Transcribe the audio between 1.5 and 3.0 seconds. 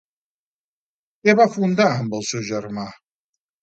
fundar amb el seu germà?